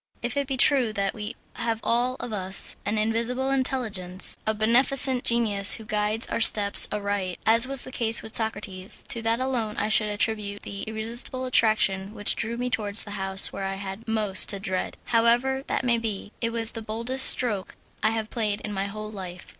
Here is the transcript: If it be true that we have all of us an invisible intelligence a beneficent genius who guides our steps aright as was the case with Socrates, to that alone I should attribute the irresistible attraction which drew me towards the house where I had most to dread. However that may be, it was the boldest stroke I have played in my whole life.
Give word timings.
If 0.23 0.35
it 0.35 0.47
be 0.47 0.57
true 0.57 0.91
that 0.93 1.13
we 1.13 1.35
have 1.57 1.79
all 1.83 2.15
of 2.19 2.33
us 2.33 2.75
an 2.87 2.97
invisible 2.97 3.51
intelligence 3.51 4.35
a 4.47 4.53
beneficent 4.55 5.23
genius 5.23 5.75
who 5.75 5.85
guides 5.85 6.25
our 6.25 6.41
steps 6.41 6.87
aright 6.91 7.37
as 7.45 7.67
was 7.67 7.83
the 7.83 7.91
case 7.91 8.23
with 8.23 8.33
Socrates, 8.35 9.03
to 9.09 9.21
that 9.21 9.39
alone 9.39 9.77
I 9.77 9.89
should 9.89 10.09
attribute 10.09 10.63
the 10.63 10.81
irresistible 10.87 11.45
attraction 11.45 12.15
which 12.15 12.35
drew 12.35 12.57
me 12.57 12.71
towards 12.71 13.03
the 13.03 13.11
house 13.11 13.53
where 13.53 13.65
I 13.65 13.75
had 13.75 14.07
most 14.07 14.49
to 14.49 14.59
dread. 14.59 14.97
However 15.05 15.63
that 15.67 15.85
may 15.85 15.99
be, 15.99 16.31
it 16.41 16.49
was 16.49 16.71
the 16.71 16.81
boldest 16.81 17.29
stroke 17.29 17.75
I 18.01 18.09
have 18.09 18.31
played 18.31 18.59
in 18.61 18.73
my 18.73 18.85
whole 18.87 19.11
life. 19.11 19.49